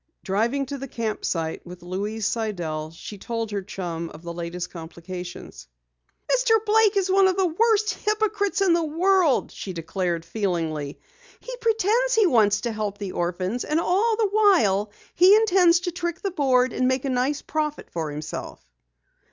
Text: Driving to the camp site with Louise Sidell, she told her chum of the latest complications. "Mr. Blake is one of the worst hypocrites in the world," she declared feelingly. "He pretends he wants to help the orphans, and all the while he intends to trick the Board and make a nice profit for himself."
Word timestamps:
Driving 0.23 0.65
to 0.65 0.79
the 0.79 0.87
camp 0.87 1.23
site 1.23 1.63
with 1.63 1.83
Louise 1.83 2.25
Sidell, 2.25 2.89
she 2.89 3.19
told 3.19 3.51
her 3.51 3.61
chum 3.61 4.09
of 4.09 4.23
the 4.23 4.33
latest 4.33 4.71
complications. 4.71 5.67
"Mr. 6.27 6.55
Blake 6.65 6.97
is 6.97 7.11
one 7.11 7.27
of 7.27 7.37
the 7.37 7.45
worst 7.45 7.93
hypocrites 7.93 8.61
in 8.61 8.73
the 8.73 8.83
world," 8.83 9.51
she 9.51 9.73
declared 9.73 10.25
feelingly. 10.25 10.99
"He 11.39 11.55
pretends 11.57 12.15
he 12.15 12.25
wants 12.25 12.61
to 12.61 12.71
help 12.71 12.97
the 12.97 13.11
orphans, 13.11 13.63
and 13.63 13.79
all 13.79 14.15
the 14.15 14.29
while 14.31 14.91
he 15.13 15.35
intends 15.35 15.81
to 15.81 15.91
trick 15.91 16.21
the 16.21 16.31
Board 16.31 16.73
and 16.73 16.87
make 16.87 17.05
a 17.05 17.09
nice 17.11 17.43
profit 17.43 17.91
for 17.91 18.09
himself." 18.09 18.59